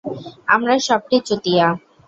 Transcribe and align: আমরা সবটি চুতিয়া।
আমরা 0.47 0.75
সবটি 0.79 1.17
চুতিয়া। 1.27 1.67